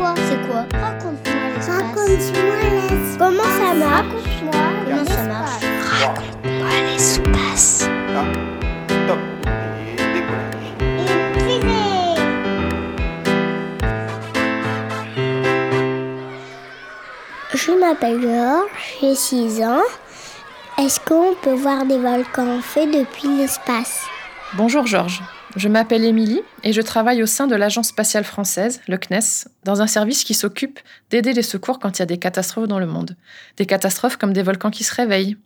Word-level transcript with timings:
quoi 0.00 0.14
C'est 0.16 0.48
quoi 0.48 0.64
Raconte-moi 0.80 1.48
l'espace. 1.54 1.76
Raconte-moi 1.76 2.56
l'espace. 2.72 3.16
Comment 3.18 3.42
ça 3.42 3.74
marche 3.74 4.06
Raconte-moi 4.06 4.60
Comment 4.84 5.04
ça 5.04 5.10
l'espace. 5.10 5.28
marche 5.28 5.64
Raconte-moi 6.00 6.68
l'espace. 6.86 7.88
Top. 9.06 9.18
Je 17.54 17.72
m'appelle 17.72 18.20
Georges, 18.22 18.70
j'ai 19.00 19.14
6 19.14 19.62
ans. 19.64 19.82
Est-ce 20.78 20.98
qu'on 21.00 21.34
peut 21.42 21.54
voir 21.54 21.84
des 21.84 21.98
volcans 21.98 22.58
en 22.58 22.62
feu 22.62 22.86
depuis 22.86 23.28
l'espace? 23.36 24.04
Bonjour 24.54 24.86
Georges, 24.86 25.20
je 25.56 25.68
m'appelle 25.68 26.04
Émilie 26.04 26.42
et 26.62 26.72
je 26.72 26.80
travaille 26.80 27.22
au 27.22 27.26
sein 27.26 27.46
de 27.46 27.56
l'Agence 27.56 27.88
spatiale 27.88 28.24
française, 28.24 28.80
le 28.86 28.96
CNES, 28.96 29.48
dans 29.64 29.82
un 29.82 29.86
service 29.86 30.22
qui 30.22 30.34
s'occupe 30.34 30.78
d'aider 31.10 31.32
les 31.32 31.42
secours 31.42 31.78
quand 31.78 31.98
il 31.98 32.00
y 32.00 32.02
a 32.02 32.06
des 32.06 32.18
catastrophes 32.18 32.68
dans 32.68 32.78
le 32.78 32.86
monde. 32.86 33.16
Des 33.56 33.66
catastrophes 33.66 34.16
comme 34.16 34.32
des 34.32 34.42
volcans 34.42 34.70
qui 34.70 34.84
se 34.84 34.94
réveillent. 34.94 35.36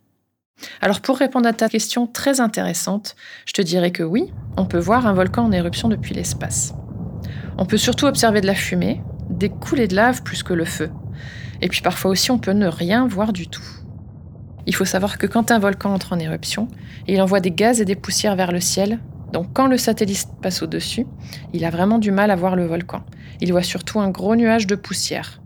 Alors 0.79 1.01
pour 1.01 1.17
répondre 1.17 1.47
à 1.47 1.53
ta 1.53 1.69
question 1.69 2.07
très 2.07 2.39
intéressante, 2.39 3.15
je 3.45 3.53
te 3.53 3.61
dirais 3.61 3.91
que 3.91 4.03
oui, 4.03 4.31
on 4.57 4.65
peut 4.65 4.79
voir 4.79 5.07
un 5.07 5.13
volcan 5.13 5.45
en 5.45 5.51
éruption 5.51 5.89
depuis 5.89 6.13
l'espace. 6.13 6.73
On 7.57 7.65
peut 7.65 7.77
surtout 7.77 8.05
observer 8.05 8.41
de 8.41 8.47
la 8.47 8.55
fumée, 8.55 9.01
des 9.29 9.49
coulées 9.49 9.87
de 9.87 9.95
lave 9.95 10.21
plus 10.21 10.43
que 10.43 10.53
le 10.53 10.65
feu. 10.65 10.91
Et 11.61 11.67
puis 11.67 11.81
parfois 11.81 12.11
aussi 12.11 12.31
on 12.31 12.37
peut 12.37 12.51
ne 12.51 12.67
rien 12.67 13.07
voir 13.07 13.33
du 13.33 13.47
tout. 13.47 13.63
Il 14.67 14.75
faut 14.75 14.85
savoir 14.85 15.17
que 15.17 15.27
quand 15.27 15.51
un 15.51 15.59
volcan 15.59 15.93
entre 15.93 16.13
en 16.13 16.19
éruption, 16.19 16.67
il 17.07 17.21
envoie 17.21 17.39
des 17.39 17.51
gaz 17.51 17.81
et 17.81 17.85
des 17.85 17.95
poussières 17.95 18.35
vers 18.35 18.51
le 18.51 18.59
ciel. 18.59 18.99
Donc 19.35 19.51
quand 19.51 19.67
le 19.67 19.77
satellite 19.77 20.29
passe 20.41 20.61
au-dessus, 20.61 21.05
il 21.51 21.65
a 21.65 21.69
vraiment 21.69 21.99
du 21.99 22.09
mal 22.09 22.31
à 22.31 22.37
voir 22.37 22.55
le 22.55 22.65
volcan. 22.65 23.03
Il 23.41 23.51
voit 23.51 23.63
surtout 23.63 23.99
un 23.99 24.09
gros 24.09 24.33
nuage 24.37 24.65
de 24.65 24.75
poussière. 24.75 25.41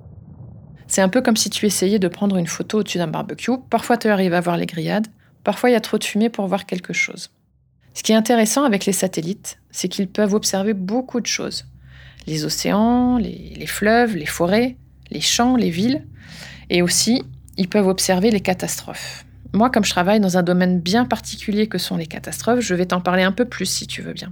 C'est 0.85 1.01
un 1.01 1.09
peu 1.09 1.21
comme 1.23 1.35
si 1.35 1.49
tu 1.49 1.65
essayais 1.65 1.97
de 1.97 2.07
prendre 2.07 2.37
une 2.37 2.45
photo 2.45 2.81
au-dessus 2.81 2.99
d'un 2.99 3.07
barbecue. 3.07 3.57
Parfois 3.71 3.97
tu 3.97 4.07
arrives 4.07 4.35
à 4.35 4.41
voir 4.41 4.57
les 4.57 4.67
grillades, 4.67 5.07
parfois 5.43 5.71
il 5.71 5.73
y 5.73 5.75
a 5.75 5.81
trop 5.81 5.97
de 5.97 6.03
fumée 6.03 6.29
pour 6.29 6.45
voir 6.45 6.67
quelque 6.67 6.93
chose. 6.93 7.31
Ce 7.95 8.03
qui 8.03 8.11
est 8.11 8.15
intéressant 8.15 8.63
avec 8.63 8.85
les 8.85 8.93
satellites, 8.93 9.57
c'est 9.71 9.87
qu'ils 9.87 10.07
peuvent 10.07 10.35
observer 10.35 10.75
beaucoup 10.75 11.19
de 11.19 11.25
choses. 11.25 11.65
Les 12.27 12.45
océans, 12.45 13.17
les, 13.17 13.55
les 13.57 13.65
fleuves, 13.65 14.15
les 14.15 14.27
forêts, 14.27 14.77
les 15.09 15.21
champs, 15.21 15.55
les 15.55 15.71
villes, 15.71 16.05
et 16.69 16.83
aussi 16.83 17.23
ils 17.57 17.67
peuvent 17.67 17.87
observer 17.87 18.29
les 18.29 18.41
catastrophes. 18.41 19.25
Moi, 19.53 19.71
comme 19.71 19.83
je 19.83 19.89
travaille 19.89 20.19
dans 20.19 20.37
un 20.37 20.43
domaine 20.43 20.79
bien 20.79 21.05
particulier 21.05 21.67
que 21.67 21.79
sont 21.79 21.97
les 21.97 22.05
catastrophes, 22.05 22.59
je 22.59 22.75
vais 22.75 22.85
t'en 22.85 23.01
parler 23.01 23.23
un 23.23 23.31
peu 23.31 23.45
plus 23.45 23.65
si 23.65 23.87
tu 23.87 24.01
veux 24.01 24.13
bien. 24.13 24.31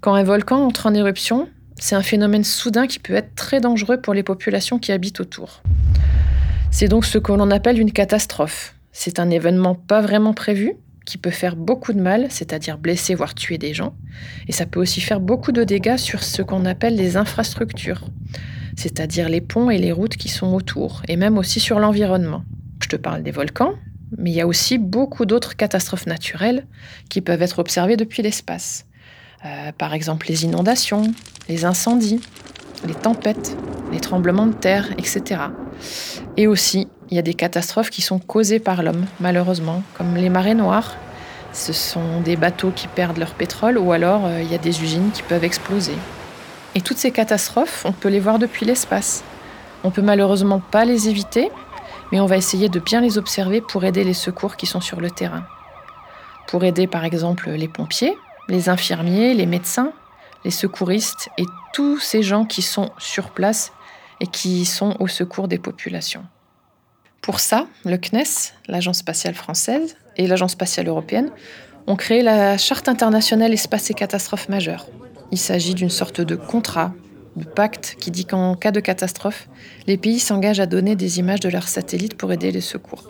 Quand 0.00 0.14
un 0.14 0.24
volcan 0.24 0.66
entre 0.66 0.86
en 0.86 0.94
éruption, 0.94 1.48
c'est 1.78 1.94
un 1.94 2.02
phénomène 2.02 2.44
soudain 2.44 2.86
qui 2.86 2.98
peut 2.98 3.14
être 3.14 3.34
très 3.36 3.60
dangereux 3.60 4.00
pour 4.00 4.12
les 4.12 4.22
populations 4.22 4.78
qui 4.78 4.90
habitent 4.90 5.20
autour. 5.20 5.62
C'est 6.72 6.88
donc 6.88 7.04
ce 7.04 7.18
que 7.18 7.32
l'on 7.32 7.50
appelle 7.50 7.78
une 7.78 7.92
catastrophe. 7.92 8.74
C'est 8.92 9.20
un 9.20 9.30
événement 9.30 9.74
pas 9.74 10.00
vraiment 10.00 10.34
prévu 10.34 10.74
qui 11.04 11.16
peut 11.16 11.30
faire 11.30 11.54
beaucoup 11.54 11.92
de 11.92 12.00
mal, 12.00 12.26
c'est-à-dire 12.30 12.78
blesser 12.78 13.14
voire 13.14 13.34
tuer 13.34 13.58
des 13.58 13.72
gens, 13.72 13.94
et 14.48 14.52
ça 14.52 14.66
peut 14.66 14.80
aussi 14.80 15.00
faire 15.00 15.20
beaucoup 15.20 15.52
de 15.52 15.62
dégâts 15.62 15.96
sur 15.96 16.24
ce 16.24 16.42
qu'on 16.42 16.64
appelle 16.64 16.96
les 16.96 17.16
infrastructures, 17.16 18.00
c'est-à-dire 18.76 19.28
les 19.28 19.40
ponts 19.40 19.70
et 19.70 19.78
les 19.78 19.92
routes 19.92 20.16
qui 20.16 20.28
sont 20.28 20.52
autour, 20.52 21.02
et 21.06 21.16
même 21.16 21.38
aussi 21.38 21.60
sur 21.60 21.78
l'environnement. 21.78 22.42
Je 22.80 22.88
te 22.88 22.96
parle 22.96 23.22
des 23.22 23.30
volcans, 23.30 23.74
mais 24.16 24.30
il 24.30 24.36
y 24.36 24.40
a 24.40 24.46
aussi 24.46 24.78
beaucoup 24.78 25.26
d'autres 25.26 25.56
catastrophes 25.56 26.06
naturelles 26.06 26.66
qui 27.08 27.20
peuvent 27.20 27.42
être 27.42 27.58
observées 27.58 27.96
depuis 27.96 28.22
l'espace. 28.22 28.86
Euh, 29.44 29.72
par 29.72 29.94
exemple 29.94 30.26
les 30.28 30.44
inondations, 30.44 31.12
les 31.48 31.64
incendies, 31.64 32.20
les 32.86 32.94
tempêtes, 32.94 33.56
les 33.92 34.00
tremblements 34.00 34.46
de 34.46 34.54
terre, 34.54 34.90
etc. 34.98 35.40
Et 36.36 36.46
aussi, 36.46 36.88
il 37.10 37.16
y 37.16 37.18
a 37.18 37.22
des 37.22 37.34
catastrophes 37.34 37.90
qui 37.90 38.02
sont 38.02 38.18
causées 38.18 38.58
par 38.58 38.82
l'homme, 38.82 39.06
malheureusement, 39.20 39.82
comme 39.96 40.16
les 40.16 40.28
marées 40.28 40.54
noires. 40.54 40.96
Ce 41.52 41.72
sont 41.72 42.20
des 42.20 42.36
bateaux 42.36 42.70
qui 42.74 42.88
perdent 42.88 43.18
leur 43.18 43.34
pétrole 43.34 43.78
ou 43.78 43.92
alors 43.92 44.26
euh, 44.26 44.42
il 44.42 44.50
y 44.50 44.54
a 44.54 44.58
des 44.58 44.82
usines 44.82 45.10
qui 45.12 45.22
peuvent 45.22 45.44
exploser. 45.44 45.94
Et 46.74 46.80
toutes 46.80 46.98
ces 46.98 47.10
catastrophes, 47.10 47.84
on 47.86 47.92
peut 47.92 48.08
les 48.08 48.20
voir 48.20 48.38
depuis 48.38 48.66
l'espace. 48.66 49.24
On 49.84 49.90
peut 49.90 50.02
malheureusement 50.02 50.60
pas 50.60 50.84
les 50.84 51.08
éviter, 51.08 51.50
mais 52.12 52.20
on 52.20 52.26
va 52.26 52.36
essayer 52.36 52.68
de 52.68 52.80
bien 52.80 53.00
les 53.00 53.18
observer 53.18 53.60
pour 53.60 53.84
aider 53.84 54.04
les 54.04 54.14
secours 54.14 54.56
qui 54.56 54.66
sont 54.66 54.80
sur 54.80 55.00
le 55.00 55.10
terrain. 55.10 55.44
Pour 56.48 56.64
aider 56.64 56.86
par 56.86 57.04
exemple 57.04 57.50
les 57.50 57.68
pompiers, 57.68 58.16
les 58.48 58.68
infirmiers, 58.68 59.34
les 59.34 59.46
médecins, 59.46 59.92
les 60.44 60.50
secouristes 60.50 61.28
et 61.38 61.44
tous 61.72 61.98
ces 61.98 62.22
gens 62.22 62.44
qui 62.44 62.62
sont 62.62 62.90
sur 62.98 63.30
place 63.30 63.72
et 64.20 64.26
qui 64.26 64.64
sont 64.64 64.96
au 65.00 65.08
secours 65.08 65.48
des 65.48 65.58
populations. 65.58 66.24
Pour 67.20 67.40
ça, 67.40 67.66
le 67.84 67.96
CNES, 67.96 68.52
l'Agence 68.68 68.98
spatiale 68.98 69.34
française 69.34 69.96
et 70.16 70.28
l'Agence 70.28 70.52
spatiale 70.52 70.86
européenne 70.86 71.30
ont 71.88 71.96
créé 71.96 72.22
la 72.22 72.56
Charte 72.56 72.88
internationale 72.88 73.52
espace 73.52 73.90
et 73.90 73.94
catastrophes 73.94 74.48
majeures. 74.48 74.86
Il 75.32 75.38
s'agit 75.38 75.74
d'une 75.74 75.90
sorte 75.90 76.20
de 76.20 76.36
contrat, 76.36 76.92
de 77.36 77.44
pacte 77.44 77.96
qui 78.00 78.10
dit 78.10 78.24
qu'en 78.24 78.56
cas 78.56 78.72
de 78.72 78.80
catastrophe, 78.80 79.48
les 79.86 79.96
pays 79.96 80.18
s'engagent 80.18 80.60
à 80.60 80.66
donner 80.66 80.96
des 80.96 81.18
images 81.18 81.40
de 81.40 81.48
leurs 81.48 81.68
satellites 81.68 82.16
pour 82.16 82.32
aider 82.32 82.50
les 82.50 82.60
secours. 82.60 83.04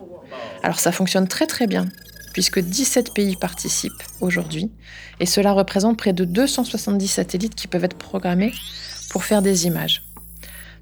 Alors 0.62 0.80
ça 0.80 0.92
fonctionne 0.92 1.28
très 1.28 1.46
très 1.46 1.66
bien, 1.66 1.86
puisque 2.32 2.60
17 2.60 3.14
pays 3.14 3.36
participent 3.36 4.02
aujourd'hui, 4.20 4.70
et 5.20 5.26
cela 5.26 5.52
représente 5.52 5.96
près 5.96 6.12
de 6.12 6.24
270 6.24 7.08
satellites 7.08 7.54
qui 7.54 7.68
peuvent 7.68 7.84
être 7.84 7.96
programmés 7.96 8.52
pour 9.10 9.24
faire 9.24 9.42
des 9.42 9.66
images. 9.66 10.02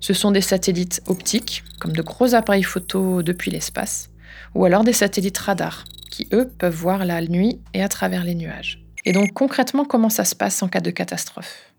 Ce 0.01 0.13
sont 0.13 0.33
des 0.33 0.41
satellites 0.41 1.03
optiques, 1.07 1.65
comme 1.81 1.93
de 1.93 2.03
gros 2.03 2.35
appareils 2.35 2.63
photo 2.63 3.23
depuis 3.23 3.51
l'espace, 3.51 4.11
ou 4.55 4.65
alors 4.65 4.85
des 4.85 4.93
satellites 4.93 5.39
radars, 5.39 5.85
qui 6.11 6.29
eux 6.33 6.49
peuvent 6.59 6.75
voir 6.75 7.05
la 7.05 7.21
nuit 7.23 7.61
et 7.73 7.83
à 7.83 7.89
travers 7.89 8.25
les 8.25 8.35
nuages. 8.35 8.83
Et 9.05 9.13
donc 9.13 9.33
concrètement, 9.33 9.85
comment 9.85 10.11
ça 10.11 10.25
se 10.25 10.35
passe 10.35 10.63
en 10.63 10.69
cas 10.69 10.81
de 10.81 10.91
catastrophe? 10.91 11.74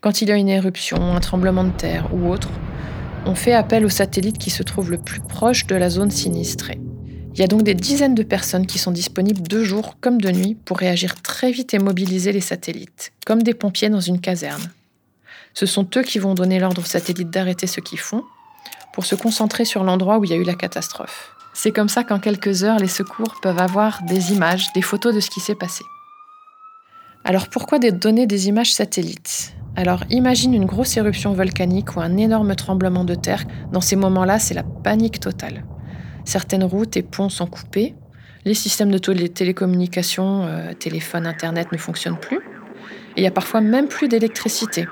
Quand 0.00 0.22
il 0.22 0.28
y 0.28 0.32
a 0.32 0.36
une 0.36 0.48
éruption, 0.48 1.16
un 1.16 1.18
tremblement 1.18 1.64
de 1.64 1.72
terre 1.72 2.14
ou 2.14 2.30
autre, 2.30 2.50
on 3.26 3.34
fait 3.34 3.52
appel 3.52 3.84
aux 3.84 3.88
satellites 3.88 4.38
qui 4.38 4.50
se 4.50 4.62
trouvent 4.62 4.92
le 4.92 4.98
plus 4.98 5.20
proche 5.20 5.66
de 5.66 5.74
la 5.74 5.90
zone 5.90 6.12
sinistrée. 6.12 6.78
Il 7.34 7.40
y 7.40 7.42
a 7.42 7.48
donc 7.48 7.64
des 7.64 7.74
dizaines 7.74 8.14
de 8.14 8.22
personnes 8.22 8.66
qui 8.66 8.78
sont 8.78 8.92
disponibles 8.92 9.42
de 9.42 9.64
jour 9.64 9.96
comme 10.00 10.20
de 10.20 10.30
nuit 10.30 10.54
pour 10.54 10.78
réagir 10.78 11.20
très 11.20 11.50
vite 11.50 11.74
et 11.74 11.80
mobiliser 11.80 12.30
les 12.30 12.40
satellites, 12.40 13.12
comme 13.26 13.42
des 13.42 13.54
pompiers 13.54 13.90
dans 13.90 14.00
une 14.00 14.20
caserne. 14.20 14.70
Ce 15.52 15.66
sont 15.66 15.88
eux 15.96 16.02
qui 16.02 16.20
vont 16.20 16.34
donner 16.34 16.60
l'ordre 16.60 16.82
aux 16.82 16.84
satellites 16.84 17.30
d'arrêter 17.30 17.66
ce 17.66 17.80
qu'ils 17.80 17.98
font 17.98 18.22
pour 18.92 19.04
se 19.04 19.16
concentrer 19.16 19.64
sur 19.64 19.82
l'endroit 19.82 20.18
où 20.18 20.24
il 20.24 20.30
y 20.30 20.34
a 20.34 20.36
eu 20.36 20.44
la 20.44 20.54
catastrophe. 20.54 21.32
C'est 21.54 21.72
comme 21.72 21.88
ça 21.88 22.04
qu'en 22.04 22.20
quelques 22.20 22.62
heures, 22.62 22.78
les 22.78 22.86
secours 22.86 23.40
peuvent 23.42 23.58
avoir 23.58 24.02
des 24.04 24.32
images, 24.32 24.72
des 24.74 24.82
photos 24.82 25.12
de 25.12 25.18
ce 25.18 25.28
qui 25.28 25.40
s'est 25.40 25.56
passé. 25.56 25.82
Alors 27.24 27.48
pourquoi 27.48 27.80
donner 27.80 28.28
des 28.28 28.46
images 28.46 28.72
satellites? 28.72 29.54
Alors 29.78 30.02
imagine 30.10 30.54
une 30.54 30.64
grosse 30.64 30.96
éruption 30.96 31.34
volcanique 31.34 31.94
ou 31.94 32.00
un 32.00 32.16
énorme 32.16 32.56
tremblement 32.56 33.04
de 33.04 33.14
terre. 33.14 33.44
Dans 33.70 33.80
ces 33.80 33.94
moments-là, 33.94 34.40
c'est 34.40 34.52
la 34.54 34.64
panique 34.64 35.20
totale. 35.20 35.64
Certaines 36.24 36.64
routes 36.64 36.96
et 36.96 37.04
ponts 37.04 37.28
sont 37.28 37.46
coupés. 37.46 37.94
Les 38.44 38.54
systèmes 38.54 38.90
de 38.90 38.98
télécommunications, 38.98 40.42
euh, 40.46 40.72
téléphone, 40.72 41.28
internet 41.28 41.70
ne 41.70 41.78
fonctionnent 41.78 42.18
plus. 42.18 42.40
Il 43.16 43.22
y 43.22 43.26
a 43.28 43.30
parfois 43.30 43.60
même 43.60 43.86
plus 43.86 44.08
d'électricité. 44.08 44.88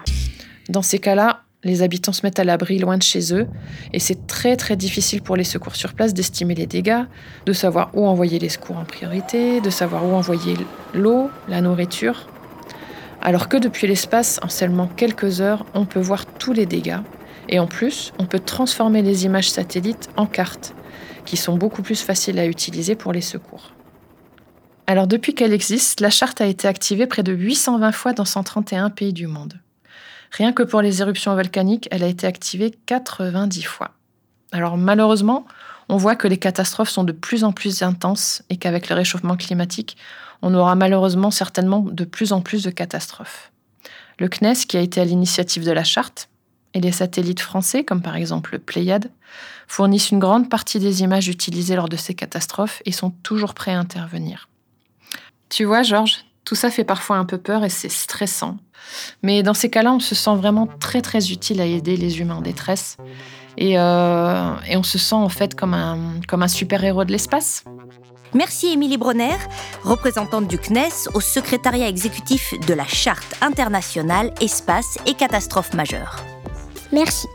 Dans 0.68 0.82
ces 0.82 1.00
cas-là, 1.00 1.42
les 1.64 1.82
habitants 1.82 2.12
se 2.12 2.24
mettent 2.24 2.38
à 2.38 2.44
l'abri 2.44 2.78
loin 2.78 2.96
de 2.96 3.02
chez 3.02 3.34
eux 3.34 3.48
et 3.92 3.98
c'est 3.98 4.28
très 4.28 4.54
très 4.54 4.76
difficile 4.76 5.20
pour 5.20 5.34
les 5.34 5.42
secours 5.42 5.74
sur 5.74 5.94
place 5.94 6.14
d'estimer 6.14 6.54
les 6.54 6.68
dégâts, 6.68 7.06
de 7.44 7.52
savoir 7.52 7.90
où 7.94 8.06
envoyer 8.06 8.38
les 8.38 8.50
secours 8.50 8.76
en 8.76 8.84
priorité, 8.84 9.60
de 9.60 9.70
savoir 9.70 10.06
où 10.06 10.14
envoyer 10.14 10.56
l'eau, 10.94 11.28
la 11.48 11.60
nourriture. 11.60 12.28
Alors 13.26 13.48
que 13.48 13.56
depuis 13.56 13.88
l'espace, 13.88 14.38
en 14.44 14.48
seulement 14.48 14.86
quelques 14.86 15.40
heures, 15.40 15.66
on 15.74 15.84
peut 15.84 15.98
voir 15.98 16.26
tous 16.26 16.52
les 16.52 16.64
dégâts 16.64 17.00
et 17.48 17.58
en 17.58 17.66
plus, 17.66 18.12
on 18.20 18.24
peut 18.24 18.38
transformer 18.38 19.02
les 19.02 19.24
images 19.24 19.50
satellites 19.50 20.08
en 20.16 20.26
cartes 20.26 20.76
qui 21.24 21.36
sont 21.36 21.56
beaucoup 21.56 21.82
plus 21.82 22.00
faciles 22.00 22.38
à 22.38 22.46
utiliser 22.46 22.94
pour 22.94 23.12
les 23.12 23.20
secours. 23.20 23.72
Alors 24.86 25.08
depuis 25.08 25.34
qu'elle 25.34 25.52
existe, 25.52 26.00
la 26.00 26.10
charte 26.10 26.40
a 26.40 26.46
été 26.46 26.68
activée 26.68 27.08
près 27.08 27.24
de 27.24 27.32
820 27.32 27.90
fois 27.90 28.12
dans 28.12 28.24
131 28.24 28.90
pays 28.90 29.12
du 29.12 29.26
monde. 29.26 29.54
Rien 30.30 30.52
que 30.52 30.62
pour 30.62 30.80
les 30.80 31.02
éruptions 31.02 31.34
volcaniques, 31.34 31.88
elle 31.90 32.04
a 32.04 32.08
été 32.08 32.28
activée 32.28 32.70
90 32.86 33.64
fois. 33.64 33.90
Alors 34.52 34.76
malheureusement, 34.76 35.48
on 35.88 35.96
voit 35.96 36.16
que 36.16 36.28
les 36.28 36.38
catastrophes 36.38 36.90
sont 36.90 37.04
de 37.04 37.12
plus 37.12 37.44
en 37.44 37.52
plus 37.52 37.82
intenses 37.82 38.42
et 38.50 38.56
qu'avec 38.56 38.88
le 38.88 38.94
réchauffement 38.94 39.36
climatique, 39.36 39.96
on 40.42 40.54
aura 40.54 40.74
malheureusement 40.74 41.30
certainement 41.30 41.80
de 41.80 42.04
plus 42.04 42.32
en 42.32 42.40
plus 42.40 42.62
de 42.62 42.70
catastrophes. 42.70 43.52
Le 44.18 44.28
CNES, 44.28 44.66
qui 44.68 44.76
a 44.76 44.80
été 44.80 45.00
à 45.00 45.04
l'initiative 45.04 45.64
de 45.64 45.72
la 45.72 45.84
charte, 45.84 46.28
et 46.74 46.80
les 46.80 46.92
satellites 46.92 47.40
français, 47.40 47.84
comme 47.84 48.02
par 48.02 48.16
exemple 48.16 48.52
le 48.52 48.58
Pléiade, 48.58 49.10
fournissent 49.66 50.10
une 50.10 50.18
grande 50.18 50.50
partie 50.50 50.78
des 50.78 51.02
images 51.02 51.28
utilisées 51.28 51.74
lors 51.74 51.88
de 51.88 51.96
ces 51.96 52.12
catastrophes 52.12 52.82
et 52.84 52.92
sont 52.92 53.10
toujours 53.22 53.54
prêts 53.54 53.72
à 53.72 53.78
intervenir. 53.78 54.50
Tu 55.48 55.64
vois, 55.64 55.82
Georges, 55.82 56.26
tout 56.44 56.54
ça 56.54 56.70
fait 56.70 56.84
parfois 56.84 57.16
un 57.16 57.24
peu 57.24 57.38
peur 57.38 57.64
et 57.64 57.70
c'est 57.70 57.90
stressant. 57.90 58.58
Mais 59.22 59.42
dans 59.42 59.54
ces 59.54 59.70
cas-là, 59.70 59.92
on 59.92 60.00
se 60.00 60.14
sent 60.14 60.36
vraiment 60.36 60.66
très 60.66 61.00
très 61.00 61.30
utile 61.30 61.62
à 61.62 61.64
aider 61.66 61.96
les 61.96 62.20
humains 62.20 62.36
en 62.36 62.42
détresse. 62.42 62.98
Et, 63.58 63.78
euh, 63.78 64.54
et 64.68 64.76
on 64.76 64.82
se 64.82 64.98
sent 64.98 65.14
en 65.14 65.28
fait 65.28 65.54
comme 65.54 65.74
un, 65.74 66.20
comme 66.28 66.42
un 66.42 66.48
super-héros 66.48 67.04
de 67.04 67.12
l'espace. 67.12 67.64
Merci 68.34 68.68
Émilie 68.68 68.98
Bronner, 68.98 69.36
représentante 69.82 70.46
du 70.46 70.58
CNES 70.58 71.08
au 71.14 71.20
secrétariat 71.20 71.88
exécutif 71.88 72.54
de 72.66 72.74
la 72.74 72.84
Charte 72.84 73.34
internationale 73.40 74.34
Espace 74.40 74.98
et 75.06 75.14
catastrophes 75.14 75.72
majeures. 75.72 76.22
Merci. 76.92 77.26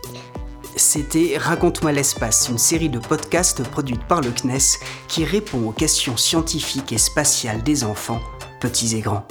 C'était 0.76 1.38
Raconte-moi 1.38 1.92
l'espace, 1.92 2.48
une 2.50 2.58
série 2.58 2.90
de 2.90 3.00
podcasts 3.00 3.64
produite 3.64 4.04
par 4.04 4.22
le 4.22 4.32
CNES 4.32 4.80
qui 5.08 5.26
répond 5.26 5.68
aux 5.68 5.72
questions 5.72 6.18
scientifiques 6.18 6.92
et 6.92 6.98
spatiales 6.98 7.64
des 7.64 7.84
enfants, 7.84 8.22
petits 8.60 8.96
et 8.96 9.02
grands. 9.02 9.26